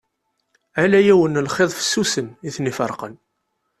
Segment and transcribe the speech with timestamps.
[0.83, 3.15] Ala yiwen n lxiḍ fessusen i ten-iferqen.